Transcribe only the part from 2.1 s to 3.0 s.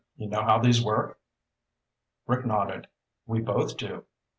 Rick nodded.